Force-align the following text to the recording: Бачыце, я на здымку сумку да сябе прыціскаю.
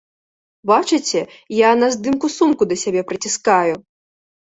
Бачыце, 0.69 1.19
я 1.55 1.69
на 1.81 1.89
здымку 1.95 2.31
сумку 2.37 2.63
да 2.71 2.75
сябе 2.85 3.01
прыціскаю. 3.13 3.75